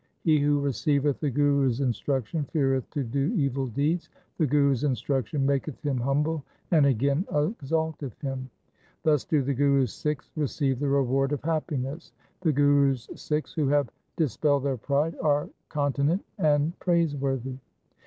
1 0.23 0.31
He 0.35 0.39
who 0.39 0.59
receiveth 0.59 1.19
the 1.19 1.29
Guru's 1.29 1.79
instruction 1.79 2.43
feareth 2.45 2.89
to 2.89 3.03
do 3.03 3.31
evil 3.35 3.67
deeds. 3.67 4.09
The 4.39 4.47
Guru's 4.47 4.83
instruction 4.83 5.45
maketh 5.45 5.79
him 5.85 5.97
humble 5.99 6.43
and 6.71 6.87
again 6.87 7.23
exalteth 7.31 8.19
him. 8.19 8.49
Thus 9.03 9.25
do 9.25 9.43
the 9.43 9.53
Guru's 9.53 9.93
Sikhs 9.93 10.31
receive 10.35 10.79
the 10.79 10.89
reward 10.89 11.33
of 11.33 11.43
happiness. 11.43 12.13
2 12.41 12.49
The 12.49 12.53
Guru's 12.53 13.09
Sikhs 13.13 13.53
who 13.53 13.67
have 13.67 13.91
dispelled 14.17 14.63
their 14.63 14.77
pride 14.77 15.15
are 15.21 15.47
continent 15.69 16.25
and 16.39 16.79
praiseworthy. 16.79 17.59